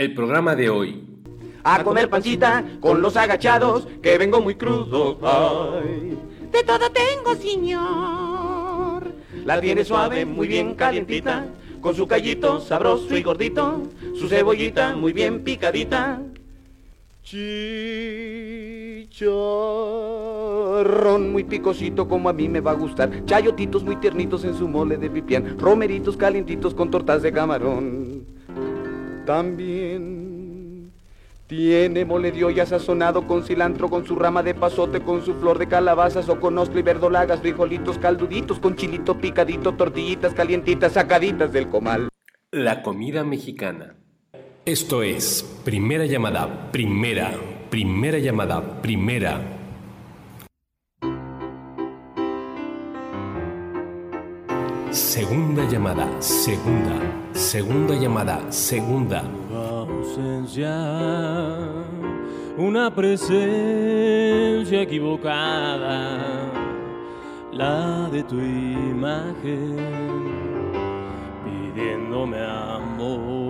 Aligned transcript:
El 0.00 0.14
programa 0.14 0.56
de 0.56 0.70
hoy. 0.70 1.04
A 1.62 1.84
comer 1.84 2.08
pancita 2.08 2.64
con 2.80 3.02
los 3.02 3.18
agachados, 3.18 3.86
que 4.02 4.16
vengo 4.16 4.40
muy 4.40 4.54
crudo. 4.54 5.18
Ay. 5.22 6.18
De 6.50 6.62
todo 6.64 6.90
tengo, 6.90 7.34
señor. 7.34 9.12
La 9.44 9.60
tiene 9.60 9.84
suave, 9.84 10.24
muy 10.24 10.48
bien 10.48 10.74
calientita, 10.74 11.48
con 11.82 11.94
su 11.94 12.06
callito 12.06 12.60
sabroso 12.60 13.14
y 13.14 13.22
gordito, 13.22 13.82
su 14.18 14.26
cebollita 14.26 14.96
muy 14.96 15.12
bien 15.12 15.44
picadita. 15.44 16.22
Chicharrón 17.22 18.80
muy 21.30 21.44
picosito 21.44 22.08
como 22.08 22.30
a 22.30 22.32
mí 22.32 22.48
me 22.48 22.60
va 22.60 22.70
a 22.70 22.74
gustar. 22.74 23.26
Chayotitos 23.26 23.84
muy 23.84 23.96
tiernitos 23.96 24.44
en 24.44 24.54
su 24.54 24.66
mole 24.66 24.96
de 24.96 25.10
pipián. 25.10 25.58
Romeritos 25.58 26.16
calientitos 26.16 26.72
con 26.72 26.90
tortas 26.90 27.20
de 27.20 27.32
camarón. 27.32 28.19
También 29.30 30.90
tiene 31.46 32.04
mole 32.04 32.32
de 32.32 32.44
olla 32.44 32.66
sazonado 32.66 33.28
con 33.28 33.44
cilantro, 33.44 33.88
con 33.88 34.04
su 34.04 34.16
rama 34.16 34.42
de 34.42 34.56
pasote, 34.56 35.02
con 35.02 35.24
su 35.24 35.34
flor 35.34 35.56
de 35.56 35.68
calabazas 35.68 36.28
o 36.28 36.40
con 36.40 36.58
ostro 36.58 36.80
y 36.80 36.82
verdolagas, 36.82 37.38
frijolitos 37.38 37.96
calduditos, 37.98 38.58
con 38.58 38.74
chilito 38.74 39.20
picadito, 39.20 39.76
tortillitas 39.76 40.34
calientitas 40.34 40.94
sacaditas 40.94 41.52
del 41.52 41.68
comal. 41.68 42.08
La 42.50 42.82
comida 42.82 43.22
mexicana. 43.22 43.94
Esto 44.64 45.04
es 45.04 45.44
primera 45.64 46.06
llamada, 46.06 46.72
primera, 46.72 47.30
primera 47.70 48.18
llamada, 48.18 48.82
primera. 48.82 49.59
Segunda 54.90 55.64
llamada, 55.68 56.08
segunda, 56.20 56.98
segunda 57.32 57.94
llamada, 57.94 58.50
segunda. 58.50 59.22
ausencia, 59.54 60.74
una 62.58 62.92
presencia 62.92 64.82
equivocada, 64.82 66.18
la 67.52 68.08
de 68.10 68.24
tu 68.24 68.34
imagen, 68.40 69.76
pidiéndome 71.44 72.38
amor. 72.44 73.49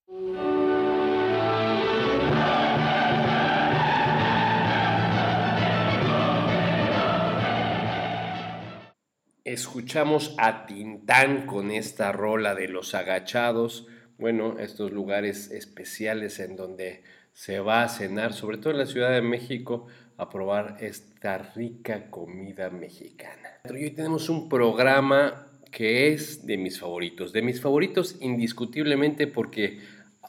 Escuchamos 9.51 10.33
a 10.37 10.65
Tintán 10.65 11.45
con 11.45 11.71
esta 11.71 12.13
rola 12.13 12.55
de 12.55 12.69
los 12.69 12.95
agachados. 12.95 13.85
Bueno, 14.17 14.57
estos 14.59 14.93
lugares 14.93 15.51
especiales 15.51 16.39
en 16.39 16.55
donde 16.55 17.03
se 17.33 17.59
va 17.59 17.83
a 17.83 17.89
cenar, 17.89 18.31
sobre 18.31 18.59
todo 18.59 18.71
en 18.71 18.79
la 18.79 18.85
Ciudad 18.85 19.11
de 19.11 19.21
México, 19.21 19.87
a 20.15 20.29
probar 20.29 20.77
esta 20.79 21.37
rica 21.37 22.09
comida 22.09 22.69
mexicana. 22.69 23.59
Hoy 23.69 23.91
tenemos 23.91 24.29
un 24.29 24.47
programa 24.47 25.47
que 25.69 26.13
es 26.13 26.45
de 26.45 26.55
mis 26.55 26.79
favoritos, 26.79 27.33
de 27.33 27.41
mis 27.41 27.59
favoritos 27.59 28.15
indiscutiblemente 28.21 29.27
porque 29.27 29.81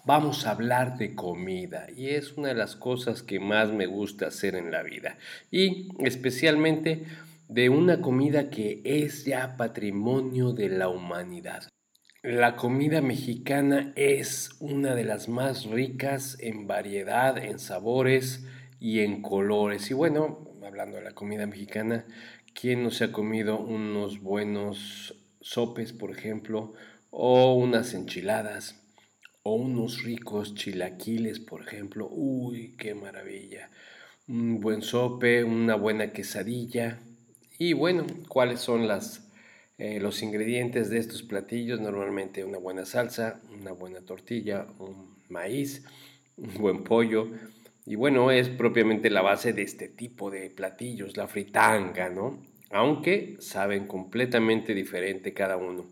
vamos 0.04 0.48
a 0.48 0.50
hablar 0.50 0.98
de 0.98 1.14
comida 1.14 1.86
y 1.96 2.08
es 2.08 2.32
una 2.32 2.48
de 2.48 2.54
las 2.54 2.74
cosas 2.74 3.22
que 3.22 3.38
más 3.38 3.70
me 3.70 3.86
gusta 3.86 4.26
hacer 4.26 4.56
en 4.56 4.72
la 4.72 4.82
vida 4.82 5.16
y 5.52 5.90
especialmente 6.04 7.04
de 7.48 7.68
una 7.68 8.00
comida 8.00 8.50
que 8.50 8.80
es 8.84 9.24
ya 9.24 9.56
patrimonio 9.56 10.52
de 10.52 10.68
la 10.68 10.88
humanidad. 10.88 11.68
La 12.22 12.54
comida 12.54 13.00
mexicana 13.00 13.92
es 13.96 14.50
una 14.60 14.94
de 14.94 15.04
las 15.04 15.28
más 15.28 15.64
ricas 15.66 16.36
en 16.38 16.68
variedad, 16.68 17.36
en 17.36 17.58
sabores 17.58 18.46
y 18.78 19.00
en 19.00 19.22
colores. 19.22 19.90
Y 19.90 19.94
bueno, 19.94 20.56
hablando 20.64 20.98
de 20.98 21.02
la 21.02 21.14
comida 21.14 21.46
mexicana, 21.46 22.06
¿quién 22.54 22.84
no 22.84 22.90
se 22.90 23.04
ha 23.04 23.12
comido 23.12 23.58
unos 23.58 24.20
buenos 24.20 25.16
sopes, 25.40 25.92
por 25.92 26.12
ejemplo, 26.12 26.74
o 27.10 27.54
unas 27.54 27.92
enchiladas, 27.92 28.80
o 29.42 29.54
unos 29.54 30.04
ricos 30.04 30.54
chilaquiles, 30.54 31.40
por 31.40 31.62
ejemplo? 31.62 32.08
Uy, 32.08 32.76
qué 32.78 32.94
maravilla. 32.94 33.70
Un 34.28 34.60
buen 34.60 34.82
sope, 34.82 35.42
una 35.42 35.74
buena 35.74 36.12
quesadilla. 36.12 37.00
Y 37.64 37.74
bueno, 37.74 38.04
¿cuáles 38.26 38.58
son 38.58 38.88
las 38.88 39.30
eh, 39.78 40.00
los 40.00 40.20
ingredientes 40.24 40.90
de 40.90 40.98
estos 40.98 41.22
platillos, 41.22 41.80
normalmente 41.80 42.42
una 42.42 42.58
buena 42.58 42.84
salsa, 42.84 43.40
una 43.56 43.70
buena 43.70 44.00
tortilla, 44.00 44.66
un 44.80 45.14
maíz, 45.28 45.84
un 46.36 46.54
buen 46.54 46.82
pollo. 46.82 47.28
Y 47.86 47.94
bueno, 47.94 48.32
es 48.32 48.48
propiamente 48.48 49.10
la 49.10 49.22
base 49.22 49.52
de 49.52 49.62
este 49.62 49.86
tipo 49.86 50.28
de 50.28 50.50
platillos, 50.50 51.16
la 51.16 51.28
fritanga, 51.28 52.08
¿no? 52.08 52.36
Aunque 52.72 53.36
saben 53.38 53.86
completamente 53.86 54.74
diferente 54.74 55.32
cada 55.32 55.56
uno. 55.56 55.86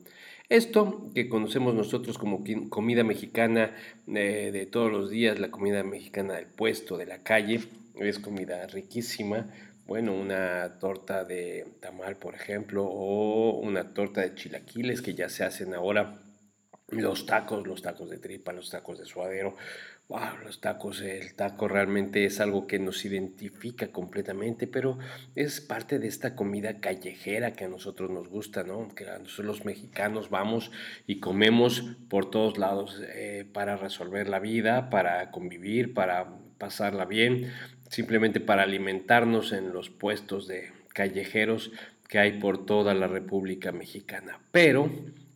Esto 0.48 1.09
que 1.14 1.28
conocemos 1.28 1.72
nosotros 1.76 2.19
como 2.19 2.42
comida 2.69 3.04
mexicana 3.04 3.76
eh, 4.09 4.50
de 4.53 4.66
todos 4.66 4.91
los 4.91 5.09
días, 5.09 5.38
la 5.38 5.53
comida 5.53 5.84
mexicana 5.84 6.34
del 6.34 6.47
puesto, 6.47 6.97
de 6.97 7.06
la 7.06 7.19
calle, 7.19 7.60
es 7.94 8.19
comida 8.19 8.66
riquísima, 8.66 9.47
bueno, 9.90 10.14
una 10.14 10.78
torta 10.78 11.24
de 11.24 11.66
tamal, 11.80 12.16
por 12.16 12.36
ejemplo, 12.36 12.84
o 12.84 13.58
una 13.58 13.92
torta 13.92 14.20
de 14.20 14.36
chilaquiles 14.36 15.02
que 15.02 15.14
ya 15.14 15.28
se 15.28 15.42
hacen 15.42 15.74
ahora. 15.74 16.20
Los 16.90 17.26
tacos, 17.26 17.66
los 17.66 17.82
tacos 17.82 18.08
de 18.08 18.18
tripa, 18.18 18.52
los 18.52 18.70
tacos 18.70 19.00
de 19.00 19.04
suadero. 19.04 19.56
Wow, 20.06 20.44
los 20.44 20.60
tacos, 20.60 21.00
el 21.00 21.34
taco 21.34 21.66
realmente 21.66 22.24
es 22.24 22.38
algo 22.38 22.68
que 22.68 22.78
nos 22.78 23.04
identifica 23.04 23.88
completamente, 23.88 24.68
pero 24.68 24.96
es 25.34 25.60
parte 25.60 25.98
de 25.98 26.06
esta 26.06 26.36
comida 26.36 26.78
callejera 26.78 27.54
que 27.54 27.64
a 27.64 27.68
nosotros 27.68 28.10
nos 28.10 28.28
gusta, 28.28 28.62
¿no? 28.62 28.94
Que 28.94 29.06
nosotros 29.06 29.38
los 29.44 29.64
mexicanos 29.64 30.30
vamos 30.30 30.70
y 31.08 31.18
comemos 31.18 31.82
por 32.08 32.30
todos 32.30 32.58
lados 32.58 33.02
eh, 33.08 33.44
para 33.52 33.76
resolver 33.76 34.28
la 34.28 34.38
vida, 34.38 34.88
para 34.88 35.32
convivir, 35.32 35.94
para 35.94 36.28
pasarla 36.58 37.06
bien 37.06 37.50
simplemente 37.90 38.40
para 38.40 38.62
alimentarnos 38.62 39.52
en 39.52 39.72
los 39.72 39.90
puestos 39.90 40.46
de 40.46 40.72
callejeros 40.94 41.72
que 42.08 42.18
hay 42.18 42.38
por 42.38 42.64
toda 42.64 42.94
la 42.94 43.08
República 43.08 43.72
Mexicana. 43.72 44.40
Pero 44.52 44.90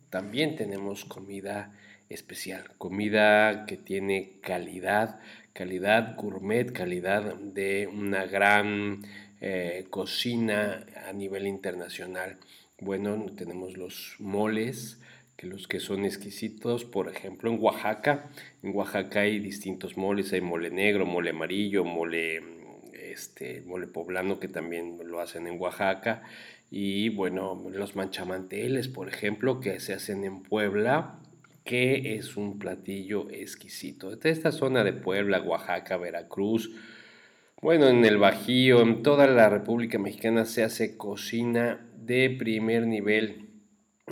también 0.09 0.55
tenemos 0.55 1.05
comida 1.05 1.73
especial, 2.09 2.63
comida 2.77 3.65
que 3.65 3.77
tiene 3.77 4.39
calidad, 4.41 5.19
calidad 5.53 6.15
gourmet, 6.15 6.71
calidad 6.71 7.35
de 7.35 7.87
una 7.87 8.25
gran 8.25 9.01
eh, 9.41 9.85
cocina 9.89 10.85
a 11.07 11.13
nivel 11.13 11.47
internacional. 11.47 12.37
Bueno, 12.79 13.25
tenemos 13.35 13.77
los 13.77 14.15
moles, 14.19 15.01
que 15.35 15.47
los 15.47 15.67
que 15.67 15.79
son 15.79 16.05
exquisitos, 16.05 16.85
por 16.85 17.09
ejemplo, 17.09 17.51
en 17.51 17.61
Oaxaca, 17.61 18.29
en 18.63 18.75
Oaxaca 18.75 19.21
hay 19.21 19.39
distintos 19.39 19.97
moles, 19.97 20.31
hay 20.33 20.41
mole 20.41 20.69
negro, 20.69 21.05
mole 21.05 21.31
amarillo, 21.31 21.83
mole 21.83 22.41
este 22.93 23.61
mole 23.65 23.87
poblano 23.87 24.39
que 24.39 24.47
también 24.47 24.97
lo 25.05 25.21
hacen 25.21 25.47
en 25.47 25.59
Oaxaca 25.59 26.23
y 26.69 27.09
bueno, 27.09 27.63
los 27.71 27.95
manchamanteles, 27.95 28.87
por 28.87 29.07
ejemplo, 29.07 29.59
que 29.59 29.79
se 29.79 29.93
hacen 29.93 30.23
en 30.23 30.41
Puebla, 30.41 31.19
que 31.63 32.15
es 32.15 32.37
un 32.37 32.59
platillo 32.59 33.29
exquisito. 33.29 34.15
De 34.15 34.29
esta 34.29 34.51
zona 34.51 34.83
de 34.83 34.93
Puebla, 34.93 35.41
Oaxaca, 35.41 35.97
Veracruz, 35.97 36.71
bueno, 37.61 37.87
en 37.87 38.03
el 38.05 38.17
Bajío, 38.17 38.81
en 38.81 39.01
toda 39.03 39.27
la 39.27 39.49
República 39.49 39.97
Mexicana 39.97 40.45
se 40.45 40.63
hace 40.63 40.97
cocina 40.97 41.87
de 41.95 42.29
primer 42.29 42.85
nivel 42.85 43.49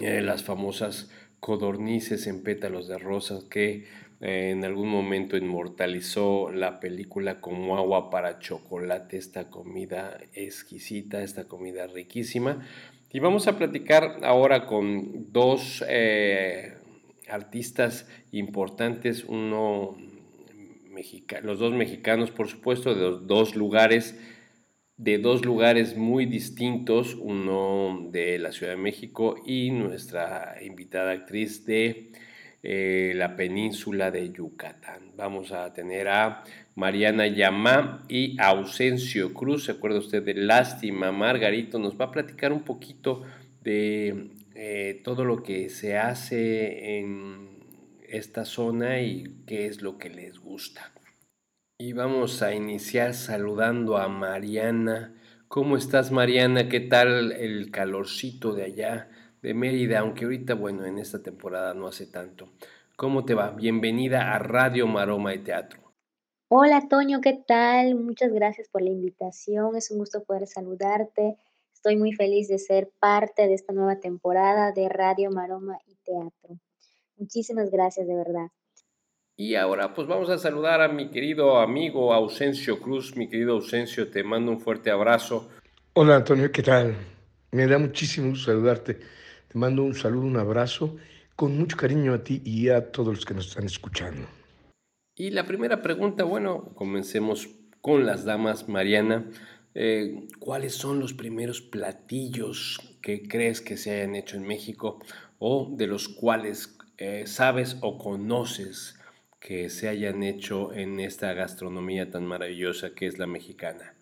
eh, 0.01 0.21
las 0.21 0.43
famosas 0.43 1.11
codornices 1.43 2.25
en 2.27 2.41
pétalos 2.41 2.87
de 2.87 2.97
rosas 2.97 3.43
que 3.43 3.83
eh, 4.21 4.51
en 4.51 4.63
algún 4.63 4.87
momento 4.87 5.35
inmortalizó 5.35 6.49
la 6.53 6.79
película 6.79 7.41
como 7.41 7.75
agua 7.75 8.09
para 8.09 8.39
chocolate, 8.39 9.17
esta 9.17 9.49
comida 9.49 10.21
exquisita, 10.31 11.21
esta 11.21 11.43
comida 11.43 11.85
riquísima. 11.85 12.65
Y 13.11 13.19
vamos 13.19 13.47
a 13.47 13.57
platicar 13.57 14.19
ahora 14.23 14.65
con 14.67 15.33
dos 15.33 15.83
eh, 15.89 16.75
artistas 17.27 18.07
importantes, 18.31 19.25
uno 19.25 19.97
los 21.41 21.59
dos 21.59 21.73
mexicanos, 21.73 22.31
por 22.31 22.47
supuesto, 22.47 22.95
de 22.95 23.25
dos 23.27 23.57
lugares, 23.57 24.17
de 24.97 25.17
dos 25.17 25.43
lugares 25.43 25.97
muy 25.97 26.25
distintos, 26.25 27.15
uno 27.15 28.09
de 28.11 28.37
la 28.39 28.51
Ciudad 28.51 28.73
de 28.73 28.81
México 28.81 29.35
y 29.45 29.71
nuestra 29.71 30.55
invitada 30.61 31.11
actriz 31.11 31.65
de 31.65 32.11
eh, 32.61 33.13
la 33.15 33.35
península 33.35 34.11
de 34.11 34.31
Yucatán. 34.31 35.11
Vamos 35.17 35.51
a 35.51 35.73
tener 35.73 36.07
a 36.07 36.43
Mariana 36.75 37.27
Yamá 37.27 38.05
y 38.07 38.39
Ausencio 38.39 39.33
Cruz. 39.33 39.65
¿Se 39.65 39.73
acuerda 39.73 39.99
usted 39.99 40.23
de 40.23 40.35
Lástima? 40.35 41.11
Margarito 41.11 41.79
nos 41.79 41.99
va 41.99 42.05
a 42.05 42.11
platicar 42.11 42.53
un 42.53 42.63
poquito 42.63 43.23
de 43.63 44.29
eh, 44.55 45.01
todo 45.03 45.25
lo 45.25 45.43
que 45.43 45.69
se 45.69 45.97
hace 45.97 46.99
en 46.99 47.49
esta 48.07 48.45
zona 48.45 49.01
y 49.01 49.41
qué 49.47 49.65
es 49.65 49.81
lo 49.81 49.97
que 49.97 50.09
les 50.09 50.39
gusta. 50.39 50.92
Y 51.77 51.93
vamos 51.93 52.41
a 52.41 52.53
iniciar 52.53 53.13
saludando 53.13 53.97
a 53.97 54.07
Mariana. 54.07 55.15
¿Cómo 55.47 55.77
estás 55.77 56.11
Mariana? 56.11 56.69
¿Qué 56.69 56.79
tal 56.79 57.31
el 57.31 57.71
calorcito 57.71 58.53
de 58.53 58.63
allá? 58.63 59.09
de 59.43 59.53
Mérida, 59.53 59.99
aunque 59.99 60.23
ahorita, 60.23 60.55
bueno, 60.55 60.85
en 60.85 60.97
esta 60.97 61.21
temporada 61.21 61.73
no 61.73 61.87
hace 61.87 62.07
tanto. 62.07 62.47
¿Cómo 62.95 63.25
te 63.25 63.33
va? 63.33 63.51
Bienvenida 63.51 64.33
a 64.33 64.39
Radio 64.39 64.87
Maroma 64.87 65.35
y 65.35 65.39
Teatro. 65.39 65.81
Hola 66.47 66.87
Toño, 66.87 67.19
¿qué 67.19 67.43
tal? 67.45 67.95
Muchas 67.95 68.31
gracias 68.31 68.69
por 68.69 68.81
la 68.81 68.89
invitación. 68.89 69.75
Es 69.75 69.91
un 69.91 69.97
gusto 69.97 70.23
poder 70.23 70.47
saludarte. 70.47 71.37
Estoy 71.73 71.97
muy 71.97 72.13
feliz 72.13 72.47
de 72.47 72.57
ser 72.57 72.89
parte 72.99 73.47
de 73.47 73.53
esta 73.53 73.73
nueva 73.73 73.99
temporada 73.99 74.71
de 74.71 74.87
Radio 74.87 75.29
Maroma 75.29 75.77
y 75.87 75.95
Teatro. 76.05 76.57
Muchísimas 77.17 77.69
gracias, 77.69 78.07
de 78.07 78.15
verdad. 78.15 78.47
Y 79.35 79.55
ahora 79.55 79.95
pues 79.95 80.07
vamos 80.07 80.29
a 80.29 80.37
saludar 80.37 80.81
a 80.81 80.89
mi 80.89 81.09
querido 81.09 81.57
amigo 81.57 82.13
Ausencio 82.13 82.79
Cruz. 82.79 83.15
Mi 83.17 83.27
querido 83.27 83.53
Ausencio, 83.53 84.07
te 84.09 84.23
mando 84.23 84.51
un 84.51 84.59
fuerte 84.59 84.91
abrazo. 84.91 85.49
Hola 85.93 86.17
Antonio, 86.17 86.51
¿qué 86.51 86.61
tal? 86.61 86.95
Me 87.51 87.65
da 87.65 87.79
muchísimo 87.79 88.29
gusto 88.29 88.51
saludarte. 88.51 88.93
Te 88.93 89.57
mando 89.57 89.81
un 89.81 89.95
saludo, 89.95 90.27
un 90.27 90.37
abrazo, 90.37 90.97
con 91.35 91.57
mucho 91.57 91.77
cariño 91.77 92.13
a 92.13 92.23
ti 92.23 92.43
y 92.45 92.69
a 92.69 92.91
todos 92.91 93.15
los 93.15 93.25
que 93.25 93.33
nos 93.33 93.47
están 93.47 93.65
escuchando. 93.65 94.27
Y 95.15 95.31
la 95.31 95.47
primera 95.47 95.81
pregunta, 95.81 96.23
bueno, 96.25 96.71
comencemos 96.75 97.49
con 97.81 98.05
las 98.05 98.25
damas, 98.25 98.69
Mariana. 98.69 99.31
Eh, 99.73 100.27
¿Cuáles 100.37 100.75
son 100.75 100.99
los 100.99 101.15
primeros 101.15 101.59
platillos 101.59 102.97
que 103.01 103.27
crees 103.27 103.61
que 103.61 103.77
se 103.77 103.95
hayan 103.95 104.15
hecho 104.15 104.37
en 104.37 104.45
México 104.45 104.99
o 105.39 105.73
de 105.75 105.87
los 105.87 106.07
cuales 106.07 106.77
eh, 106.99 107.23
sabes 107.25 107.77
o 107.81 107.97
conoces 107.97 108.99
que 109.43 109.69
se 109.69 109.89
hayan 109.89 110.23
hecho 110.23 110.71
en 110.71 111.01
esta 111.01 111.33
gastronomía 111.33 112.09
tan 112.09 112.25
maravillosa 112.25 112.95
que 112.95 113.07
es 113.07 113.19
la 113.19 113.27
mexicana? 113.27 113.93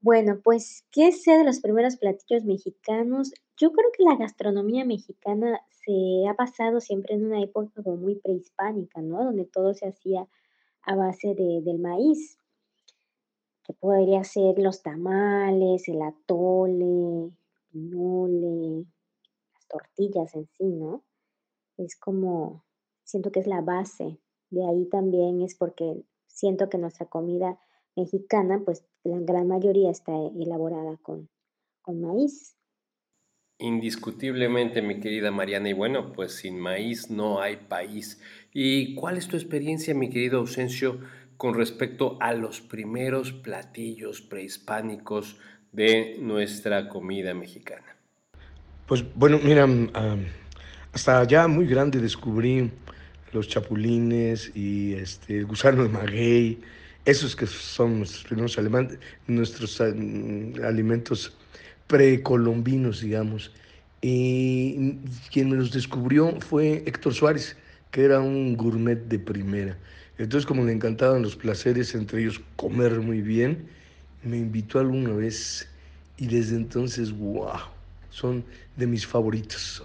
Bueno, 0.00 0.40
pues, 0.42 0.86
¿qué 0.90 1.12
sea 1.12 1.36
de 1.36 1.44
los 1.44 1.60
primeros 1.60 1.96
platillos 1.96 2.44
mexicanos? 2.44 3.34
Yo 3.58 3.72
creo 3.72 3.90
que 3.94 4.02
la 4.02 4.16
gastronomía 4.16 4.86
mexicana 4.86 5.60
se 5.68 6.26
ha 6.26 6.32
basado 6.32 6.80
siempre 6.80 7.14
en 7.14 7.26
una 7.26 7.42
época 7.42 7.82
como 7.82 7.96
muy 7.96 8.14
prehispánica, 8.14 9.02
¿no? 9.02 9.22
Donde 9.22 9.44
todo 9.44 9.74
se 9.74 9.88
hacía 9.88 10.26
a 10.82 10.96
base 10.96 11.34
de, 11.34 11.60
del 11.62 11.78
maíz, 11.78 12.38
que 13.62 13.74
podría 13.74 14.24
ser 14.24 14.58
los 14.58 14.82
tamales, 14.82 15.86
el 15.88 16.00
atole, 16.00 17.30
pinole, 17.70 18.86
las 19.52 19.66
tortillas 19.68 20.34
en 20.34 20.46
sí, 20.56 20.64
¿no? 20.64 21.02
Es 21.76 21.96
como, 21.96 22.65
siento 23.06 23.32
que 23.32 23.40
es 23.40 23.46
la 23.46 23.62
base. 23.62 24.18
De 24.50 24.66
ahí 24.66 24.86
también 24.90 25.40
es 25.40 25.54
porque 25.54 26.02
siento 26.26 26.68
que 26.68 26.76
nuestra 26.76 27.06
comida 27.06 27.58
mexicana, 27.96 28.60
pues 28.64 28.84
la 29.04 29.18
gran 29.20 29.48
mayoría 29.48 29.90
está 29.90 30.12
elaborada 30.38 30.98
con, 30.98 31.30
con 31.80 32.02
maíz. 32.02 32.56
Indiscutiblemente, 33.58 34.82
mi 34.82 35.00
querida 35.00 35.30
Mariana, 35.30 35.70
y 35.70 35.72
bueno, 35.72 36.12
pues 36.12 36.34
sin 36.34 36.58
maíz 36.60 37.10
no 37.10 37.40
hay 37.40 37.56
país. 37.56 38.20
¿Y 38.52 38.94
cuál 38.94 39.16
es 39.16 39.28
tu 39.28 39.36
experiencia, 39.36 39.94
mi 39.94 40.10
querido 40.10 40.40
Ausencio, 40.40 41.00
con 41.38 41.54
respecto 41.54 42.18
a 42.20 42.34
los 42.34 42.60
primeros 42.60 43.32
platillos 43.32 44.20
prehispánicos 44.20 45.38
de 45.72 46.18
nuestra 46.20 46.88
comida 46.88 47.32
mexicana? 47.32 47.96
Pues 48.86 49.04
bueno, 49.14 49.38
mira, 49.42 49.66
hasta 50.92 51.20
allá 51.20 51.48
muy 51.48 51.66
grande 51.66 51.98
descubrí 51.98 52.70
los 53.36 53.48
chapulines 53.48 54.50
y 54.54 54.94
este, 54.94 55.38
el 55.38 55.46
gusano 55.46 55.82
de 55.82 55.88
maguey, 55.88 56.58
esos 57.04 57.36
que 57.36 57.46
son 57.46 57.98
nuestros 57.98 58.24
primeros 58.24 58.58
nuestros 59.26 59.80
alimentos 59.80 61.36
precolombinos, 61.86 63.00
digamos. 63.00 63.52
Y 64.02 64.96
quien 65.30 65.50
me 65.50 65.56
los 65.56 65.70
descubrió 65.72 66.40
fue 66.40 66.82
Héctor 66.86 67.14
Suárez, 67.14 67.56
que 67.90 68.04
era 68.04 68.20
un 68.20 68.56
gourmet 68.56 68.96
de 68.96 69.18
primera. 69.18 69.78
Entonces, 70.18 70.46
como 70.46 70.64
le 70.64 70.72
encantaban 70.72 71.22
los 71.22 71.36
placeres, 71.36 71.94
entre 71.94 72.22
ellos 72.22 72.40
comer 72.56 73.00
muy 73.00 73.20
bien, 73.20 73.68
me 74.22 74.38
invitó 74.38 74.80
alguna 74.80 75.12
vez 75.12 75.68
y 76.16 76.26
desde 76.26 76.56
entonces, 76.56 77.12
wow, 77.12 77.58
son 78.10 78.44
de 78.76 78.86
mis 78.86 79.06
favoritos. 79.06 79.84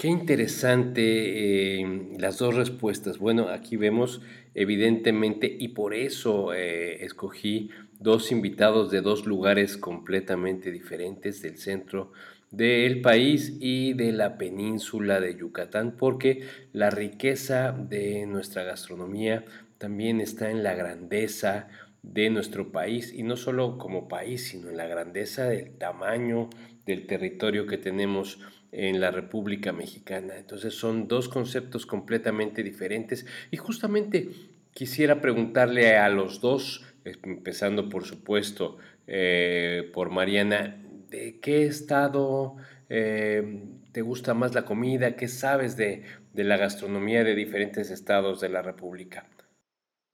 Qué 0.00 0.06
interesante 0.06 1.80
eh, 1.80 2.14
las 2.20 2.38
dos 2.38 2.54
respuestas. 2.54 3.18
Bueno, 3.18 3.48
aquí 3.48 3.76
vemos 3.76 4.22
evidentemente 4.54 5.56
y 5.58 5.70
por 5.70 5.92
eso 5.92 6.54
eh, 6.54 7.04
escogí 7.04 7.70
dos 7.98 8.30
invitados 8.30 8.92
de 8.92 9.00
dos 9.00 9.26
lugares 9.26 9.76
completamente 9.76 10.70
diferentes 10.70 11.42
del 11.42 11.58
centro 11.58 12.12
del 12.52 13.00
país 13.00 13.56
y 13.58 13.94
de 13.94 14.12
la 14.12 14.38
península 14.38 15.20
de 15.20 15.36
Yucatán, 15.36 15.96
porque 15.98 16.44
la 16.72 16.90
riqueza 16.90 17.72
de 17.72 18.24
nuestra 18.26 18.62
gastronomía 18.62 19.46
también 19.78 20.20
está 20.20 20.52
en 20.52 20.62
la 20.62 20.76
grandeza 20.76 21.66
de 22.04 22.30
nuestro 22.30 22.70
país 22.70 23.12
y 23.12 23.24
no 23.24 23.36
solo 23.36 23.78
como 23.78 24.06
país, 24.06 24.46
sino 24.46 24.70
en 24.70 24.76
la 24.76 24.86
grandeza 24.86 25.48
del 25.48 25.72
tamaño 25.72 26.50
del 26.86 27.08
territorio 27.08 27.66
que 27.66 27.78
tenemos 27.78 28.38
en 28.72 29.00
la 29.00 29.10
República 29.10 29.72
Mexicana. 29.72 30.36
Entonces 30.36 30.74
son 30.74 31.08
dos 31.08 31.28
conceptos 31.28 31.86
completamente 31.86 32.62
diferentes 32.62 33.26
y 33.50 33.56
justamente 33.56 34.30
quisiera 34.72 35.20
preguntarle 35.20 35.96
a 35.96 36.08
los 36.08 36.40
dos 36.40 36.84
empezando 37.22 37.88
por 37.88 38.04
supuesto 38.04 38.78
eh, 39.06 39.90
por 39.94 40.10
Mariana, 40.10 40.82
¿de 41.08 41.40
qué 41.40 41.66
estado 41.66 42.56
eh, 42.88 43.64
te 43.92 44.02
gusta 44.02 44.34
más 44.34 44.54
la 44.54 44.64
comida? 44.64 45.16
¿Qué 45.16 45.28
sabes 45.28 45.76
de, 45.76 46.02
la 46.34 46.56
gastronomía 46.56 47.24
de 47.24 47.34
diferentes 47.34 47.90
estados 47.90 48.40
de 48.40 48.48
la 48.50 48.62
República? 48.62 49.26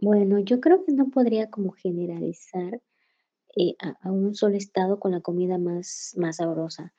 Bueno, 0.00 0.38
yo 0.38 0.61
creo 0.61 0.84
que 0.84 0.92
no 0.92 1.11
podría 1.11 1.50
como 1.50 1.73
generalizar 1.73 2.80
eh, 3.56 3.75
a, 3.80 4.11
un 4.11 4.34
solo 4.34 4.56
estado 4.56 4.99
con 5.00 5.12
la 5.12 5.20
comida 5.20 5.58
más, 5.58 6.14
más 6.16 6.37
sabrosa. 6.37 6.92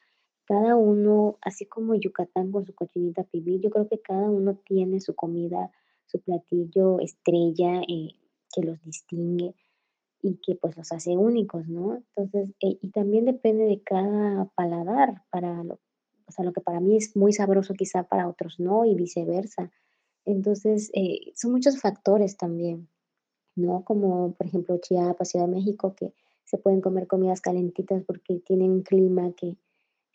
Cada 0.45 0.75
uno, 0.75 1.37
así 1.41 1.65
como 1.65 1.95
Yucatán 1.95 2.51
con 2.51 2.65
su 2.65 2.73
cochinita 2.73 3.23
pibil, 3.23 3.61
yo 3.61 3.69
creo 3.69 3.87
que 3.87 3.99
cada 3.99 4.29
uno 4.29 4.55
tiene 4.65 5.01
su 5.01 5.15
comida, 5.15 5.71
su 6.05 6.19
platillo 6.21 6.99
estrella 6.99 7.81
que 8.53 8.61
los 8.61 8.81
distingue 8.83 9.55
y 10.21 10.37
que 10.37 10.55
pues 10.55 10.77
los 10.77 10.91
hace 10.91 11.17
únicos, 11.17 11.67
¿no? 11.67 11.95
Entonces, 11.95 12.49
eh, 12.61 12.77
y 12.81 12.89
también 12.91 13.25
depende 13.25 13.65
de 13.65 13.81
cada 13.83 14.45
paladar, 14.55 15.23
para 15.29 15.63
lo, 15.63 15.79
o 16.27 16.31
sea, 16.31 16.45
lo 16.45 16.53
que 16.53 16.61
para 16.61 16.79
mí 16.79 16.97
es 16.97 17.15
muy 17.15 17.33
sabroso 17.33 17.73
quizá 17.73 18.03
para 18.03 18.27
otros 18.27 18.59
no 18.59 18.85
y 18.85 18.95
viceversa. 18.95 19.71
Entonces, 20.25 20.89
eh, 20.93 21.31
son 21.35 21.51
muchos 21.51 21.79
factores 21.79 22.37
también, 22.37 22.89
¿no? 23.55 23.83
Como 23.83 24.33
por 24.33 24.47
ejemplo 24.47 24.77
Chiapas, 24.77 25.29
Ciudad 25.29 25.45
de 25.47 25.55
México, 25.55 25.95
que 25.95 26.13
se 26.43 26.57
pueden 26.57 26.81
comer 26.81 27.07
comidas 27.07 27.41
calentitas 27.41 28.03
porque 28.05 28.39
tienen 28.39 28.71
un 28.71 28.81
clima 28.81 29.31
que, 29.33 29.57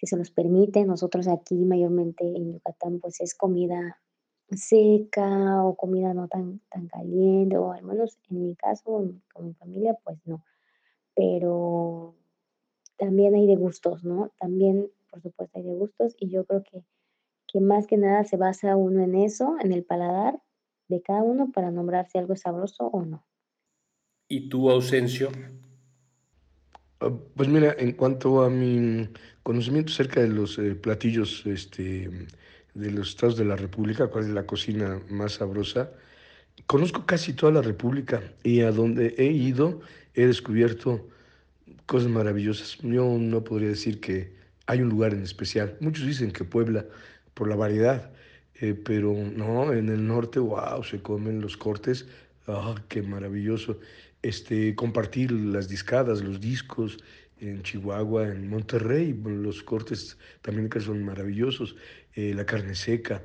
que 0.01 0.07
se 0.07 0.17
los 0.17 0.31
permite. 0.31 0.85
Nosotros 0.87 1.29
aquí 1.29 1.57
mayormente 1.57 2.25
en 2.25 2.55
Yucatán 2.55 3.01
pues 3.01 3.21
es 3.21 3.35
comida 3.35 4.01
seca 4.51 5.63
o 5.63 5.77
comida 5.77 6.15
no 6.15 6.27
tan, 6.27 6.61
tan 6.71 6.89
caliente, 6.89 7.57
o 7.57 7.73
al 7.73 7.85
menos 7.85 8.19
en 8.31 8.43
mi 8.43 8.57
caso, 8.57 9.05
con 9.33 9.47
mi 9.47 9.55
familia, 9.55 9.97
pues 10.03 10.19
no. 10.25 10.43
Pero 11.15 12.17
también 12.97 13.35
hay 13.35 13.47
de 13.47 13.57
gustos, 13.57 14.03
¿no? 14.03 14.33
También, 14.39 14.91
por 15.11 15.21
supuesto, 15.21 15.59
hay 15.59 15.65
de 15.65 15.75
gustos 15.75 16.17
y 16.19 16.31
yo 16.31 16.45
creo 16.47 16.63
que, 16.63 16.83
que 17.47 17.61
más 17.61 17.87
que 17.87 17.99
nada 17.99 18.25
se 18.25 18.39
basa 18.39 18.77
uno 18.77 19.03
en 19.03 19.15
eso, 19.15 19.57
en 19.61 19.73
el 19.73 19.85
paladar 19.85 20.41
de 20.89 21.03
cada 21.03 21.23
uno 21.23 21.53
para 21.53 21.71
nombrar 21.71 22.09
si 22.09 22.19
algo 22.19 22.33
es 22.33 22.41
sabroso 22.41 22.87
o 22.87 23.05
no. 23.05 23.25
¿Y 24.29 24.49
tu 24.49 24.71
ausencio? 24.71 25.31
Pues 27.35 27.49
mira, 27.49 27.75
en 27.79 27.93
cuanto 27.93 28.43
a 28.43 28.51
mi 28.51 29.09
conocimiento 29.43 29.91
acerca 29.91 30.21
de 30.21 30.29
los 30.29 30.59
eh, 30.59 30.75
platillos 30.75 31.47
este, 31.47 32.11
de 32.75 32.91
los 32.91 33.09
estados 33.11 33.39
de 33.39 33.47
la 33.47 33.57
República, 33.57 34.09
cuál 34.09 34.25
es 34.25 34.31
la 34.31 34.45
cocina 34.47 35.01
más 35.09 35.33
sabrosa. 35.35 35.91
conozco 36.67 37.07
casi 37.07 37.33
toda 37.33 37.53
la 37.53 37.63
República 37.63 38.23
y 38.45 38.61
a 38.63 38.71
donde 38.73 39.15
he 39.19 39.27
ido 39.27 39.81
he 40.15 40.27
descubierto 40.27 41.09
cosas 41.87 42.11
maravillosas. 42.11 42.79
Yo 42.83 43.17
no 43.19 43.45
podría 43.45 43.71
decir 43.71 44.01
que 44.01 44.35
hay 44.67 44.83
un 44.83 44.91
lugar 44.91 45.15
en 45.15 45.23
especial. 45.23 45.77
Muchos 45.81 46.07
dicen 46.07 46.33
que 46.33 46.45
Puebla 46.45 46.85
por 47.35 47.49
la 47.49 47.57
variedad, 47.57 48.11
eh, 48.61 48.75
pero 48.75 49.15
no, 49.15 49.73
en 49.73 49.89
el 49.89 50.07
norte, 50.07 50.39
wow, 50.39 50.85
se 50.85 51.01
comen 51.01 51.41
los 51.41 51.57
cortes, 51.57 52.07
ah, 52.47 52.75
qué 52.89 53.03
maravilloso. 53.03 53.79
Este, 54.23 54.75
compartir 54.75 55.33
las 55.33 55.69
discadas, 55.69 56.23
los 56.23 56.41
discos 56.41 56.99
en 57.39 57.63
Chihuahua, 57.63 58.29
en 58.29 58.49
Monterrey, 58.51 59.19
los 59.25 59.63
cortes 59.63 60.19
también 60.43 60.69
que 60.69 60.81
son 60.81 61.03
maravillosos, 61.05 61.77
eh, 62.15 62.35
la 62.35 62.45
carne 62.45 62.75
seca, 62.75 63.23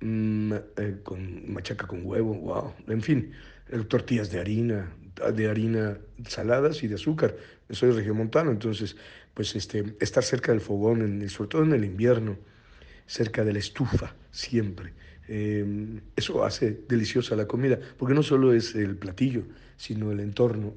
mm, 0.00 0.52
eh, 0.76 0.96
con 1.04 1.52
machaca 1.52 1.86
con 1.86 2.04
huevo, 2.04 2.34
wow, 2.34 2.74
en 2.88 3.02
fin, 3.02 3.32
tortillas 3.88 4.30
de 4.30 4.40
harina, 4.40 4.92
de 5.34 5.48
harina 5.48 5.98
saladas 6.26 6.82
y 6.82 6.88
de 6.88 6.96
azúcar. 6.96 7.36
Soy 7.70 7.92
regiomontano, 7.92 8.50
entonces, 8.50 8.96
pues 9.34 9.54
este, 9.54 9.94
estar 10.00 10.24
cerca 10.24 10.52
del 10.52 10.60
fogón, 10.60 11.02
en 11.02 11.28
sobre 11.28 11.48
todo 11.48 11.62
en 11.62 11.72
el 11.72 11.84
invierno, 11.84 12.36
cerca 13.06 13.44
de 13.44 13.52
la 13.52 13.58
estufa, 13.60 14.14
siempre. 14.30 14.92
Em, 15.28 16.00
eso 16.16 16.44
hace 16.44 16.80
deliciosa 16.88 17.36
la 17.36 17.46
comida, 17.46 17.78
porque 17.96 18.14
no 18.14 18.22
solo 18.22 18.52
es 18.52 18.74
el 18.74 18.96
platillo, 18.96 19.44
sino 19.76 20.12
el 20.12 20.20
entorno. 20.20 20.74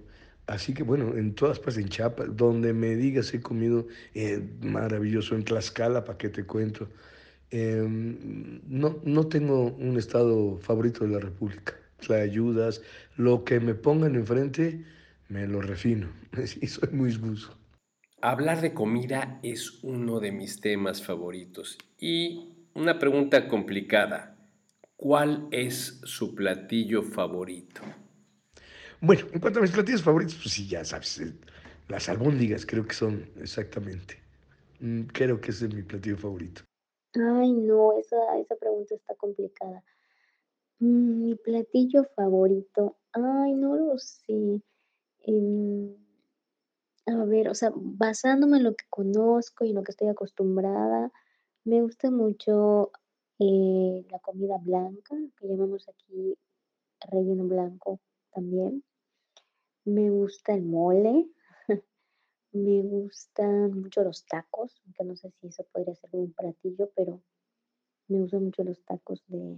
Así 0.47 0.73
que 0.73 0.83
bueno, 0.83 1.15
en 1.15 1.33
todas 1.33 1.59
partes, 1.59 1.83
en 1.83 1.89
Chiapas, 1.89 2.35
donde 2.35 2.73
me 2.73 2.95
digas 2.95 3.33
he 3.33 3.41
comido 3.41 3.87
eh, 4.13 4.41
maravilloso, 4.61 5.35
en 5.35 5.43
Tlaxcala, 5.43 6.03
para 6.05 6.17
que 6.17 6.29
te 6.29 6.45
cuento. 6.45 6.89
Em, 7.49 8.61
no, 8.67 8.99
no 9.03 9.27
tengo 9.27 9.71
un 9.73 9.97
estado 9.97 10.57
favorito 10.59 11.05
de 11.05 11.11
la 11.11 11.19
República 11.19 11.75
la 12.09 12.17
ayudas, 12.17 12.81
lo 13.17 13.43
que 13.43 13.59
me 13.59 13.73
pongan 13.73 14.15
enfrente, 14.15 14.83
me 15.29 15.47
lo 15.47 15.61
refino. 15.61 16.09
Y 16.61 16.67
soy 16.67 16.89
muy 16.91 17.09
esguzo. 17.09 17.57
Hablar 18.21 18.61
de 18.61 18.73
comida 18.73 19.39
es 19.43 19.83
uno 19.83 20.19
de 20.19 20.31
mis 20.31 20.59
temas 20.59 21.03
favoritos. 21.03 21.77
Y 21.99 22.49
una 22.73 22.99
pregunta 22.99 23.47
complicada. 23.47 24.35
¿Cuál 24.95 25.47
es 25.51 26.01
su 26.03 26.33
platillo 26.33 27.03
favorito? 27.03 27.81
Bueno, 29.01 29.27
en 29.33 29.39
cuanto 29.39 29.59
a 29.59 29.61
mis 29.61 29.71
platillos 29.71 30.03
favoritos, 30.03 30.35
pues 30.35 30.53
sí, 30.53 30.67
ya 30.67 30.83
sabes, 30.85 31.19
eh, 31.19 31.33
las 31.87 32.07
albóndigas 32.09 32.65
creo 32.65 32.85
que 32.85 32.93
son 32.93 33.29
exactamente. 33.37 34.19
Mm, 34.79 35.03
creo 35.03 35.39
que 35.41 35.51
ese 35.51 35.65
es 35.65 35.73
mi 35.73 35.83
platillo 35.83 36.17
favorito. 36.17 36.63
Ay, 37.13 37.51
no, 37.51 37.97
esa, 37.99 38.17
esa 38.39 38.55
pregunta 38.55 38.95
está 38.95 39.15
complicada. 39.15 39.83
Mm, 40.79 41.21
mi 41.21 41.35
platillo 41.35 42.05
favorito, 42.15 42.97
ay, 43.11 43.53
no 43.53 43.75
lo 43.75 43.97
sé. 43.97 44.61
Em, 45.23 45.95
a 47.07 47.25
ver, 47.25 47.49
o 47.49 47.55
sea, 47.55 47.71
basándome 47.75 48.57
en 48.57 48.63
lo 48.63 48.75
que 48.75 48.85
conozco 48.89 49.65
y 49.65 49.69
en 49.69 49.75
lo 49.75 49.83
que 49.83 49.91
estoy 49.91 50.07
acostumbrada, 50.07 51.11
me 51.65 51.81
gusta 51.81 52.11
mucho 52.11 52.91
eh, 53.39 54.05
la 54.09 54.19
comida 54.19 54.57
blanca, 54.57 55.15
que 55.37 55.47
llamamos 55.47 55.87
aquí 55.89 56.37
relleno 57.11 57.43
blanco 57.45 57.99
también. 58.35 58.83
Me 59.85 60.09
gusta 60.09 60.53
el 60.53 60.63
mole, 60.63 61.29
me 62.51 62.81
gustan 62.83 63.79
mucho 63.79 64.03
los 64.03 64.25
tacos, 64.25 64.81
aunque 64.83 65.03
no 65.05 65.15
sé 65.15 65.31
si 65.31 65.47
eso 65.47 65.63
podría 65.71 65.95
ser 65.95 66.09
un 66.13 66.33
platillo, 66.33 66.91
pero 66.95 67.21
me 68.07 68.19
gustan 68.19 68.43
mucho 68.43 68.63
los 68.63 68.83
tacos 68.83 69.23
de, 69.27 69.57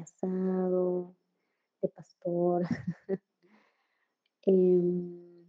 asado, 0.00 1.14
de 1.82 1.88
pastor. 1.88 2.62
Em, 4.48 5.44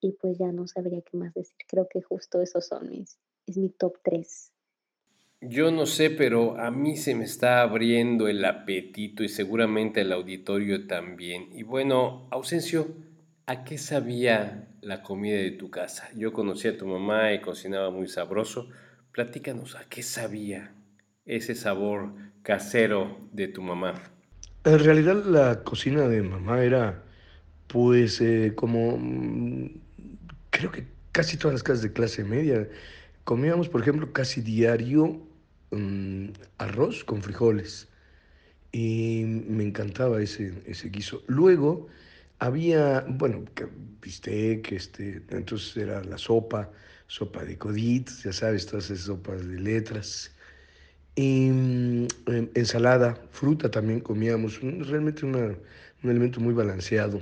y 0.00 0.10
pues 0.10 0.38
ya 0.38 0.50
no 0.50 0.66
sabría 0.66 1.02
qué 1.02 1.16
más 1.16 1.32
decir. 1.34 1.56
Creo 1.68 1.88
que 1.88 2.02
justo 2.02 2.42
esos 2.42 2.66
son 2.66 2.88
mis, 2.88 3.16
es 3.46 3.56
mi 3.56 3.68
top 3.68 3.96
3. 4.02 4.53
Yo 5.48 5.70
no 5.70 5.84
sé, 5.84 6.08
pero 6.10 6.58
a 6.58 6.70
mí 6.70 6.96
se 6.96 7.14
me 7.14 7.24
está 7.24 7.60
abriendo 7.60 8.28
el 8.28 8.44
apetito 8.44 9.22
y 9.22 9.28
seguramente 9.28 10.00
el 10.00 10.12
auditorio 10.12 10.86
también. 10.86 11.48
Y 11.52 11.64
bueno, 11.64 12.26
Ausencio, 12.30 12.88
¿a 13.46 13.64
qué 13.64 13.76
sabía 13.76 14.68
la 14.80 15.02
comida 15.02 15.36
de 15.36 15.50
tu 15.50 15.70
casa? 15.70 16.08
Yo 16.16 16.32
conocí 16.32 16.68
a 16.68 16.78
tu 16.78 16.86
mamá 16.86 17.32
y 17.34 17.42
cocinaba 17.42 17.90
muy 17.90 18.08
sabroso. 18.08 18.68
Platícanos, 19.12 19.76
¿a 19.76 19.84
qué 19.84 20.02
sabía 20.02 20.72
ese 21.26 21.54
sabor 21.54 22.14
casero 22.42 23.18
de 23.32 23.48
tu 23.48 23.60
mamá? 23.60 23.94
En 24.64 24.78
realidad 24.78 25.24
la 25.26 25.62
cocina 25.62 26.08
de 26.08 26.22
mamá 26.22 26.62
era 26.62 27.02
pues 27.66 28.20
eh, 28.22 28.52
como 28.54 28.96
mm, 28.96 29.70
creo 30.48 30.72
que 30.72 30.86
casi 31.12 31.36
todas 31.36 31.54
las 31.54 31.62
casas 31.62 31.82
de 31.82 31.92
clase 31.92 32.24
media. 32.24 32.66
Comíamos, 33.24 33.68
por 33.68 33.82
ejemplo, 33.82 34.12
casi 34.12 34.40
diario 34.40 35.20
mm, 35.76 36.32
arroz 36.58 37.04
con 37.04 37.22
frijoles. 37.22 37.88
Y 38.72 39.24
me 39.24 39.64
encantaba 39.64 40.20
ese, 40.22 40.52
ese 40.66 40.88
guiso. 40.90 41.22
Luego 41.28 41.88
había, 42.38 43.04
bueno, 43.08 43.44
bistec, 44.02 44.72
este, 44.72 45.22
entonces 45.30 45.76
era 45.76 46.02
la 46.04 46.18
sopa, 46.18 46.70
sopa 47.06 47.44
de 47.44 47.56
coditos, 47.58 48.22
ya 48.24 48.32
sabes, 48.32 48.66
todas 48.66 48.90
esas 48.90 49.06
sopas 49.06 49.46
de 49.46 49.60
letras. 49.60 50.32
Y, 51.16 51.50
mm, 51.50 52.06
ensalada, 52.54 53.14
fruta 53.30 53.70
también 53.70 54.00
comíamos, 54.00 54.60
realmente 54.60 55.24
un 55.26 55.56
alimento 56.02 56.40
muy 56.40 56.54
balanceado, 56.54 57.20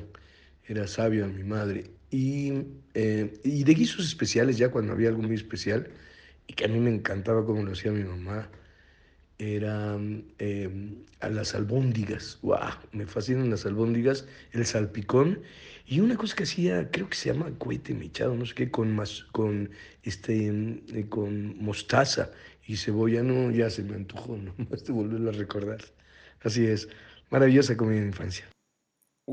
era 0.67 0.87
sabio 0.87 1.25
a 1.27 1.29
mi 1.29 1.45
madre. 1.45 1.91
Y, 2.11 2.53
eh, 2.95 3.41
y 3.45 3.65
de 3.65 3.75
guisos 3.75 4.07
especiales, 4.07 4.59
ya 4.59 4.71
cuando 4.71 4.93
había 4.93 5.09
algo 5.09 5.23
muy 5.23 5.37
especial, 5.37 5.89
y 6.47 6.55
que 6.55 6.65
a 6.65 6.69
mí 6.69 6.79
me 6.81 6.91
encantaba 6.91 7.45
como 7.45 7.63
lo 7.63 7.73
hacía 7.73 7.93
mi 7.93 8.05
mamá, 8.05 8.49
eran 9.39 10.25
em, 10.39 11.05
a 11.21 11.29
las 11.29 11.55
albóndigas. 11.55 12.39
¡Wow! 12.43 12.59
Me 12.93 13.07
fascinan 13.07 13.51
las 13.51 13.67
albóndigas, 13.67 14.27
el 14.53 14.65
salpicón 14.67 15.41
y 15.87 16.01
una 16.01 16.17
cosa 16.17 16.37
que 16.37 16.45
hacía, 16.45 16.91
creo 16.91 17.09
que 17.09 17.17
se 17.17 17.33
llama 17.33 17.51
cohete 17.59 17.95
mechado, 17.95 18.35
no 18.35 18.47
sé 18.47 18.55
qué, 18.55 18.71
con, 18.71 18.95
más, 18.95 19.25
con, 19.33 19.71
este, 20.05 20.49
eh, 20.49 21.07
con 21.09 21.59
mostaza 21.63 22.31
y 22.67 22.77
cebolla. 22.77 23.23
No, 23.23 23.51
ya 23.51 23.69
se 23.71 23.83
me 23.83 23.97
antojó, 23.97 24.37
no 24.39 24.55
más 24.71 24.85
de 24.85 24.93
volverlo 24.93 25.31
a 25.31 25.33
recordar. 25.35 25.81
Así 26.43 26.67
es, 26.67 26.89
maravillosa 27.31 27.77
comida 27.77 28.01
de 28.01 28.07
infancia. 28.07 28.52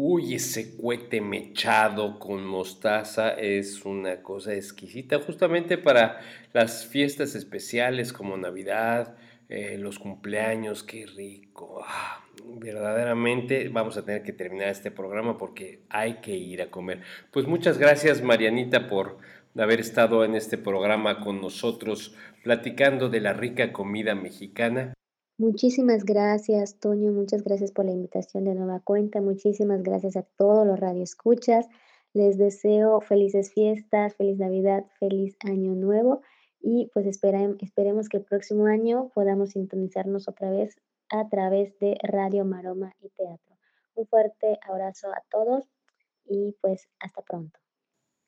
Uy, 0.02 0.36
ese 0.36 0.78
cohete 0.78 1.20
mechado 1.20 2.20
con 2.20 2.46
mostaza 2.46 3.32
es 3.32 3.84
una 3.84 4.24
cosa 4.24 4.54
exquisita, 4.54 5.20
justamente 5.20 5.78
para 5.78 6.22
las 6.54 6.88
fiestas 6.88 7.36
especiales 7.36 8.14
como 8.14 8.38
Navidad, 8.38 9.18
eh, 9.50 9.78
los 9.78 10.00
cumpleaños, 10.00 10.84
qué 10.84 11.06
rico. 11.06 11.84
Ah, 11.86 12.24
verdaderamente 12.46 13.68
vamos 13.68 13.98
a 13.98 14.06
tener 14.06 14.24
que 14.24 14.32
terminar 14.32 14.70
este 14.70 14.90
programa 14.90 15.38
porque 15.38 15.82
hay 15.90 16.22
que 16.22 16.34
ir 16.34 16.62
a 16.62 16.72
comer. 16.72 17.02
Pues 17.32 17.46
muchas 17.46 17.78
gracias 17.78 18.22
Marianita 18.22 18.88
por 18.88 19.18
haber 19.58 19.82
estado 19.82 20.24
en 20.24 20.34
este 20.34 20.58
programa 20.58 21.20
con 21.20 21.42
nosotros 21.42 22.16
platicando 22.42 23.10
de 23.10 23.20
la 23.20 23.34
rica 23.34 23.74
comida 23.74 24.16
mexicana. 24.16 24.94
Muchísimas 25.40 26.04
gracias, 26.04 26.82
Toño. 26.82 27.14
Muchas 27.14 27.46
gracias 27.46 27.72
por 27.72 27.86
la 27.86 27.92
invitación 27.92 28.44
de 28.44 28.56
nueva 28.56 28.82
cuenta. 28.82 29.22
Muchísimas 29.22 29.82
gracias 29.84 30.18
a 30.18 30.24
todos 30.24 30.68
los 30.68 30.78
radioescuchas. 30.78 31.70
Les 32.12 32.38
deseo 32.38 33.00
felices 33.00 33.54
fiestas, 33.54 34.16
feliz 34.16 34.38
Navidad, 34.38 34.86
feliz 35.00 35.38
Año 35.46 35.76
Nuevo 35.76 36.22
y 36.60 36.92
pues 36.94 37.06
esperemos 37.06 38.10
que 38.10 38.18
el 38.18 38.26
próximo 38.26 38.66
año 38.66 39.12
podamos 39.16 39.52
sintonizarnos 39.52 40.28
otra 40.28 40.52
vez 40.52 40.76
a 41.08 41.30
través 41.30 41.80
de 41.80 41.98
Radio 42.04 42.44
Maroma 42.44 42.94
y 43.00 43.08
Teatro. 43.08 43.58
Un 43.96 44.08
fuerte 44.08 44.60
abrazo 44.68 45.08
a 45.08 45.24
todos 45.32 45.64
y 46.26 46.58
pues 46.60 46.90
hasta 47.00 47.22
pronto. 47.22 47.58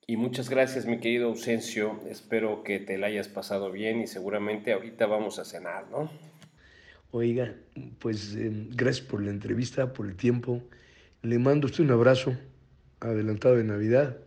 Y 0.07 0.15
muchas 0.15 0.49
gracias 0.49 0.85
mi 0.85 1.01
querido 1.01 1.27
Ausencio, 1.27 1.99
espero 2.07 2.63
que 2.63 2.79
te 2.79 2.97
la 2.97 3.07
hayas 3.07 3.27
pasado 3.27 3.69
bien 3.69 3.99
y 3.99 4.07
seguramente 4.07 4.71
ahorita 4.71 5.07
vamos 5.07 5.39
a 5.39 5.43
cenar, 5.43 5.89
¿no? 5.89 6.09
Oiga, 7.11 7.53
pues 7.99 8.35
em, 8.35 8.69
gracias 8.71 9.05
por 9.05 9.21
la 9.21 9.31
entrevista, 9.31 9.91
por 9.93 10.07
el 10.07 10.15
tiempo. 10.15 10.63
Le 11.23 11.39
mando 11.39 11.67
usted 11.67 11.83
un 11.83 11.91
abrazo 11.91 12.35
adelantado 13.01 13.57
de 13.57 13.65
Navidad 13.65 14.17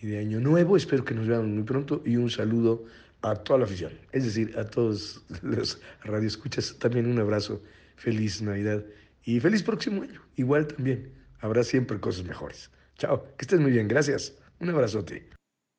y 0.00 0.06
de 0.06 0.18
Año 0.18 0.40
Nuevo. 0.40 0.76
Espero 0.76 1.04
que 1.04 1.14
nos 1.14 1.26
veamos 1.26 1.48
muy 1.48 1.64
pronto 1.64 2.02
y 2.04 2.16
un 2.16 2.30
saludo 2.30 2.84
a 3.22 3.34
toda 3.34 3.60
la 3.60 3.64
afición, 3.64 3.92
es 4.12 4.24
decir, 4.24 4.56
a 4.56 4.64
todos 4.64 5.24
los 5.42 5.80
radioescuchas, 6.04 6.76
también 6.78 7.06
un 7.06 7.18
abrazo, 7.18 7.60
feliz 7.96 8.40
Navidad 8.40 8.84
y 9.24 9.40
feliz 9.40 9.62
próximo 9.64 10.02
año. 10.02 10.22
Igual 10.36 10.68
también, 10.68 11.10
habrá 11.40 11.64
siempre 11.64 11.98
cosas 11.98 12.24
mejores. 12.24 12.70
Chao, 12.98 13.24
que 13.36 13.44
estés 13.44 13.58
muy 13.58 13.72
bien, 13.72 13.88
gracias. 13.88 14.34
Un 14.60 14.70
abrazote. 14.70 15.35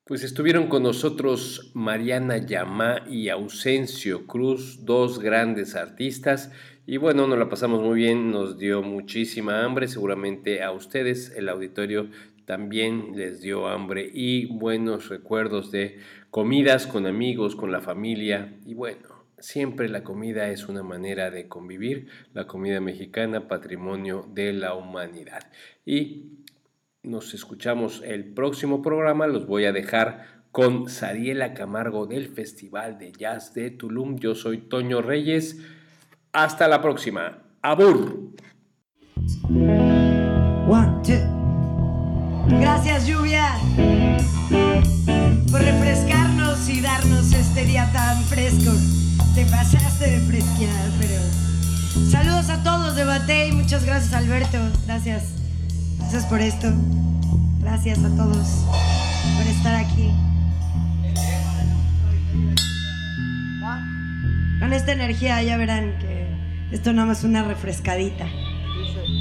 Pues 0.08 0.24
estuvieron 0.24 0.68
con 0.68 0.84
nosotros 0.84 1.70
Mariana 1.74 2.38
Yamá 2.38 3.04
y 3.10 3.28
Ausencio 3.28 4.26
Cruz, 4.26 4.86
dos 4.86 5.20
grandes 5.20 5.76
artistas. 5.76 6.50
Y 6.86 6.96
bueno, 6.96 7.28
nos 7.28 7.38
la 7.38 7.50
pasamos 7.50 7.84
muy 7.84 7.98
bien, 7.98 8.32
nos 8.32 8.58
dio 8.58 8.82
muchísima 8.82 9.66
hambre, 9.66 9.90
seguramente 9.90 10.64
a 10.64 10.72
ustedes, 10.72 11.34
el 11.36 11.50
auditorio 11.50 12.10
también 12.46 13.18
les 13.18 13.42
dio 13.42 13.68
hambre 13.68 14.10
y 14.14 14.46
buenos 14.46 15.10
recuerdos 15.10 15.72
de 15.72 16.00
comidas 16.32 16.88
con 16.88 17.06
amigos, 17.06 17.58
con 17.58 17.74
la 17.74 17.82
familia. 17.82 18.54
Y 18.66 18.76
bueno, 18.76 19.26
siempre 19.40 19.90
la 19.90 20.06
comida 20.06 20.50
es 20.52 20.70
una 20.70 20.84
manera 20.84 21.32
de 21.32 21.50
convivir, 21.50 22.08
la 22.34 22.48
comida 22.48 22.80
mexicana, 22.80 23.50
patrimonio 23.50 24.26
de 24.34 24.54
la 24.54 24.74
humanidad. 24.74 25.52
Y 25.86 26.38
nos 27.08 27.34
escuchamos 27.34 28.02
el 28.06 28.26
próximo 28.26 28.82
programa. 28.82 29.28
Los 29.28 29.48
voy 29.48 29.66
a 29.66 29.72
dejar 29.72 30.26
con 30.52 30.90
Sariela 30.90 31.54
Camargo 31.54 32.06
del 32.06 32.28
Festival 32.28 32.98
de 32.98 33.12
Jazz 33.12 33.54
de 33.54 33.72
Tulum. 33.72 34.18
Yo 34.18 34.36
soy 34.36 34.58
Toño 34.60 35.02
Reyes. 35.02 35.58
Hasta 36.34 36.68
la 36.68 36.82
próxima. 36.82 37.44
Abur. 37.62 38.34
Gracias, 42.50 43.08
lluvia, 43.08 43.46
por 45.52 45.62
refrescarnos 45.62 46.70
y 46.70 46.82
darnos 46.82 47.34
este 47.34 47.66
día 47.66 47.90
tan 47.92 48.22
fresco. 48.24 48.72
Te 49.36 49.46
pasaste 49.46 50.12
de 50.12 50.20
fresquear, 50.22 50.90
pero. 51.00 51.22
Saludos 52.10 52.50
a 52.50 52.64
todos 52.64 52.96
de 52.96 53.04
Batey. 53.04 53.52
Muchas 53.52 53.86
gracias, 53.86 54.14
Alberto. 54.14 54.58
Gracias. 54.86 55.37
Gracias 56.10 56.26
por 56.28 56.40
esto. 56.40 56.72
Gracias 57.60 58.00
a 58.00 58.08
todos 58.16 58.48
por 59.38 59.46
estar 59.46 59.76
aquí. 59.76 60.10
Con 64.58 64.72
esta 64.72 64.94
energía 64.94 65.44
ya 65.44 65.58
verán 65.58 65.98
que 66.00 66.30
esto 66.72 66.94
nada 66.94 67.10
más 67.10 67.18
es 67.20 67.24
una 67.26 67.44
refrescadita. 67.44 68.26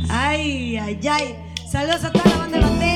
Ay, 0.09 0.77
ay, 0.77 1.01
ay. 1.11 1.35
Saludos 1.69 2.05
a 2.05 2.13
toda 2.13 2.31
la 2.31 2.37
banda 2.37 2.59
de 2.59 2.65
Batey. 2.65 2.96